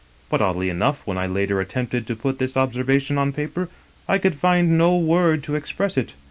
[0.31, 3.69] But, oddly enough, when I later attempted to put this observation on paper
[4.07, 6.15] I could find no word to ex press it."